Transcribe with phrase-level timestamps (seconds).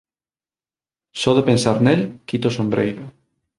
[1.21, 3.03] Só de pensar nel, quito o sombreiro.